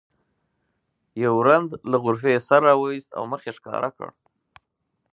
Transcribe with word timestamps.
یو 1.23 1.35
رند 1.47 1.69
له 1.89 1.97
غرفې 2.03 2.33
سر 2.47 2.61
راوویست 2.67 3.09
او 3.17 3.23
مخ 3.31 3.41
یې 3.47 3.53
ښکاره 3.57 3.89
کړ. 3.97 4.09